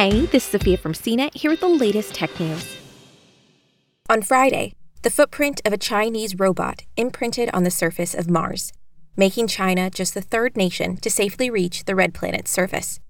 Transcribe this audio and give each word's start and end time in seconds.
Hey, 0.00 0.26
this 0.26 0.44
is 0.44 0.50
Sophia 0.52 0.76
from 0.76 0.92
CNET 0.92 1.34
here 1.34 1.50
with 1.50 1.58
the 1.58 1.66
latest 1.66 2.14
tech 2.14 2.38
news. 2.38 2.76
On 4.08 4.22
Friday, 4.22 4.74
the 5.02 5.10
footprint 5.10 5.60
of 5.64 5.72
a 5.72 5.76
Chinese 5.76 6.38
robot 6.38 6.84
imprinted 6.96 7.50
on 7.52 7.64
the 7.64 7.70
surface 7.72 8.14
of 8.14 8.30
Mars, 8.30 8.72
making 9.16 9.48
China 9.48 9.90
just 9.90 10.14
the 10.14 10.20
third 10.20 10.56
nation 10.56 10.98
to 10.98 11.10
safely 11.10 11.50
reach 11.50 11.84
the 11.84 11.96
red 11.96 12.14
planet's 12.14 12.52
surface. 12.52 13.00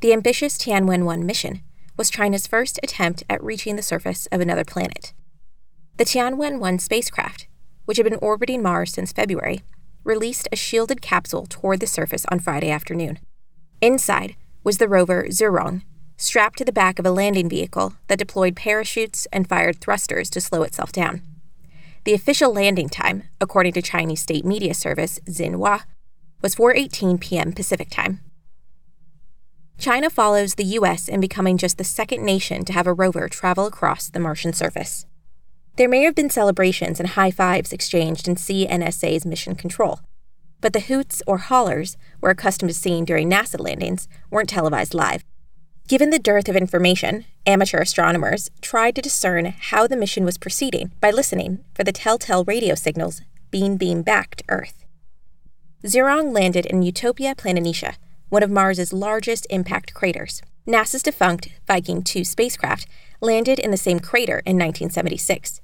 The 0.00 0.14
ambitious 0.14 0.56
Tianwen 0.56 1.04
1 1.04 1.26
mission 1.26 1.60
was 1.98 2.08
China's 2.08 2.46
first 2.46 2.80
attempt 2.82 3.24
at 3.28 3.44
reaching 3.44 3.76
the 3.76 3.82
surface 3.82 4.24
of 4.32 4.40
another 4.40 4.64
planet. 4.64 5.12
The 5.98 6.06
Tianwen 6.06 6.60
1 6.60 6.78
spacecraft, 6.78 7.46
which 7.84 7.98
had 7.98 8.04
been 8.04 8.18
orbiting 8.22 8.62
Mars 8.62 8.94
since 8.94 9.12
February, 9.12 9.60
released 10.02 10.48
a 10.50 10.56
shielded 10.56 11.02
capsule 11.02 11.44
toward 11.44 11.80
the 11.80 11.86
surface 11.86 12.24
on 12.30 12.40
Friday 12.40 12.70
afternoon. 12.70 13.18
Inside 13.82 14.34
was 14.64 14.78
the 14.78 14.88
rover 14.88 15.24
Zhurong, 15.24 15.82
strapped 16.18 16.58
to 16.58 16.64
the 16.64 16.72
back 16.72 16.98
of 16.98 17.06
a 17.06 17.10
landing 17.10 17.48
vehicle 17.48 17.94
that 18.08 18.18
deployed 18.18 18.56
parachutes 18.56 19.26
and 19.32 19.48
fired 19.48 19.80
thrusters 19.80 20.28
to 20.28 20.40
slow 20.40 20.62
itself 20.62 20.90
down. 20.90 21.22
The 22.04 22.12
official 22.12 22.52
landing 22.52 22.88
time, 22.88 23.22
according 23.40 23.72
to 23.74 23.82
Chinese 23.82 24.20
state 24.20 24.44
media 24.44 24.74
service 24.74 25.20
Xinhua, 25.26 25.84
was 26.42 26.56
4:18 26.56 27.20
p.m. 27.20 27.52
Pacific 27.52 27.88
time. 27.88 28.20
China 29.78 30.10
follows 30.10 30.56
the 30.56 30.64
US 30.78 31.08
in 31.08 31.20
becoming 31.20 31.56
just 31.56 31.78
the 31.78 31.84
second 31.84 32.24
nation 32.24 32.64
to 32.64 32.72
have 32.72 32.88
a 32.88 32.92
rover 32.92 33.28
travel 33.28 33.66
across 33.66 34.10
the 34.10 34.18
Martian 34.18 34.52
surface. 34.52 35.06
There 35.76 35.88
may 35.88 36.02
have 36.02 36.16
been 36.16 36.30
celebrations 36.30 36.98
and 36.98 37.10
high 37.10 37.30
fives 37.30 37.72
exchanged 37.72 38.26
in 38.26 38.34
CNSA's 38.34 39.24
mission 39.24 39.54
control, 39.54 40.00
but 40.60 40.72
the 40.72 40.80
hoots 40.80 41.22
or 41.28 41.38
hollers 41.38 41.96
we're 42.20 42.30
accustomed 42.30 42.70
to 42.70 42.74
seeing 42.74 43.04
during 43.04 43.30
NASA 43.30 43.60
landings 43.60 44.08
weren't 44.30 44.48
televised 44.48 44.94
live. 44.94 45.22
Given 45.88 46.10
the 46.10 46.18
dearth 46.18 46.50
of 46.50 46.56
information, 46.56 47.24
amateur 47.46 47.78
astronomers 47.78 48.50
tried 48.60 48.94
to 48.96 49.00
discern 49.00 49.46
how 49.46 49.86
the 49.86 49.96
mission 49.96 50.22
was 50.26 50.36
proceeding 50.36 50.92
by 51.00 51.10
listening 51.10 51.64
for 51.72 51.82
the 51.82 51.92
telltale 51.92 52.44
radio 52.44 52.74
signals 52.74 53.22
being 53.50 53.78
beamed 53.78 54.04
back 54.04 54.36
to 54.36 54.44
Earth. 54.50 54.84
Zhurong 55.82 56.34
landed 56.34 56.66
in 56.66 56.82
Utopia 56.82 57.34
Planitia, 57.34 57.94
one 58.28 58.42
of 58.42 58.50
Mars's 58.50 58.92
largest 58.92 59.46
impact 59.48 59.94
craters. 59.94 60.42
NASA's 60.66 61.02
defunct 61.02 61.48
Viking 61.66 62.02
2 62.02 62.22
spacecraft 62.22 62.86
landed 63.22 63.58
in 63.58 63.70
the 63.70 63.78
same 63.78 63.98
crater 63.98 64.42
in 64.44 64.58
1976. 64.58 65.62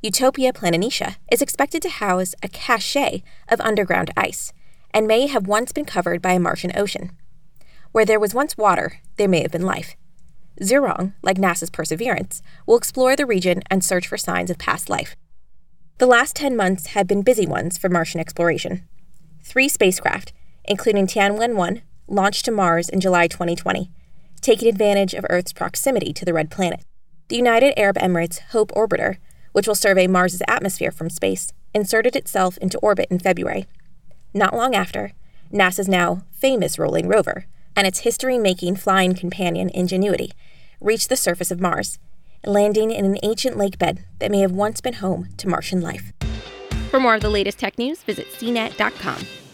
Utopia 0.00 0.54
Planitia 0.54 1.16
is 1.30 1.42
expected 1.42 1.82
to 1.82 1.90
house 1.90 2.34
a 2.42 2.48
cache 2.48 3.20
of 3.50 3.60
underground 3.60 4.12
ice 4.16 4.50
and 4.94 5.06
may 5.06 5.26
have 5.26 5.46
once 5.46 5.72
been 5.72 5.84
covered 5.84 6.22
by 6.22 6.32
a 6.32 6.40
Martian 6.40 6.72
ocean. 6.74 7.10
Where 7.92 8.04
there 8.04 8.20
was 8.20 8.34
once 8.34 8.56
water, 8.56 9.00
there 9.16 9.28
may 9.28 9.42
have 9.42 9.52
been 9.52 9.62
life. 9.62 9.96
Zhurong, 10.60 11.14
like 11.22 11.38
NASA's 11.38 11.70
Perseverance, 11.70 12.42
will 12.66 12.76
explore 12.76 13.16
the 13.16 13.26
region 13.26 13.62
and 13.70 13.82
search 13.84 14.06
for 14.06 14.18
signs 14.18 14.50
of 14.50 14.58
past 14.58 14.90
life. 14.90 15.16
The 15.98 16.06
last 16.06 16.36
10 16.36 16.56
months 16.56 16.88
have 16.88 17.06
been 17.06 17.22
busy 17.22 17.46
ones 17.46 17.78
for 17.78 17.88
Martian 17.88 18.20
exploration. 18.20 18.86
Three 19.42 19.68
spacecraft, 19.68 20.32
including 20.64 21.06
Tianwen 21.06 21.54
1, 21.54 21.82
launched 22.08 22.44
to 22.44 22.50
Mars 22.50 22.88
in 22.88 23.00
July 23.00 23.26
2020, 23.26 23.90
taking 24.40 24.68
advantage 24.68 25.14
of 25.14 25.26
Earth's 25.30 25.52
proximity 25.52 26.12
to 26.12 26.24
the 26.24 26.32
red 26.32 26.50
planet. 26.50 26.84
The 27.28 27.36
United 27.36 27.78
Arab 27.78 27.96
Emirates 27.96 28.40
Hope 28.50 28.70
Orbiter, 28.72 29.18
which 29.52 29.66
will 29.66 29.74
survey 29.74 30.06
Mars's 30.06 30.42
atmosphere 30.46 30.90
from 30.90 31.10
space, 31.10 31.52
inserted 31.74 32.16
itself 32.16 32.58
into 32.58 32.78
orbit 32.78 33.08
in 33.10 33.18
February. 33.18 33.66
Not 34.32 34.54
long 34.54 34.74
after, 34.74 35.12
NASA's 35.52 35.88
now 35.88 36.22
famous 36.32 36.78
rolling 36.78 37.08
rover, 37.08 37.46
and 37.78 37.86
its 37.86 38.00
history 38.00 38.38
making 38.38 38.74
flying 38.74 39.14
companion 39.14 39.70
Ingenuity 39.72 40.32
reached 40.80 41.08
the 41.08 41.16
surface 41.16 41.52
of 41.52 41.60
Mars, 41.60 42.00
landing 42.44 42.90
in 42.90 43.04
an 43.04 43.18
ancient 43.22 43.56
lake 43.56 43.78
bed 43.78 44.04
that 44.18 44.32
may 44.32 44.40
have 44.40 44.50
once 44.50 44.80
been 44.80 44.94
home 44.94 45.28
to 45.36 45.48
Martian 45.48 45.80
life. 45.80 46.12
For 46.90 46.98
more 46.98 47.14
of 47.14 47.20
the 47.20 47.30
latest 47.30 47.60
tech 47.60 47.78
news, 47.78 48.02
visit 48.02 48.26
cnet.com. 48.32 49.47